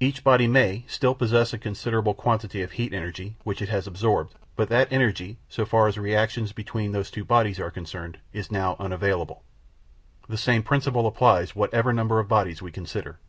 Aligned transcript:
Each 0.00 0.24
body 0.24 0.48
may 0.48 0.82
still 0.88 1.14
possess 1.14 1.52
a 1.52 1.56
considerable 1.58 2.12
quantity 2.12 2.62
of 2.62 2.72
heat 2.72 2.92
energy, 2.92 3.36
which 3.44 3.62
it 3.62 3.68
has 3.68 3.86
absorbed, 3.86 4.34
but 4.56 4.68
that 4.70 4.92
energy, 4.92 5.38
so 5.48 5.64
far 5.64 5.86
as 5.86 5.96
reactions 5.96 6.50
between 6.50 6.90
those 6.90 7.12
two 7.12 7.24
bodies 7.24 7.60
are 7.60 7.70
concerned, 7.70 8.18
is 8.32 8.50
now 8.50 8.74
unavailable. 8.80 9.44
The 10.28 10.36
same 10.36 10.64
principle 10.64 11.06
applies 11.06 11.54
whatever 11.54 11.92
number 11.92 12.18
of 12.18 12.26
bodies 12.26 12.60
we 12.60 12.72
consider. 12.72 13.20